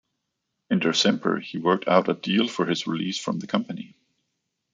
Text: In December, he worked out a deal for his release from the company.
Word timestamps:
In 0.71 0.79
December, 0.79 1.39
he 1.39 1.59
worked 1.59 1.87
out 1.87 2.09
a 2.09 2.15
deal 2.15 2.47
for 2.47 2.65
his 2.65 2.87
release 2.87 3.19
from 3.19 3.37
the 3.37 3.45
company. 3.45 3.93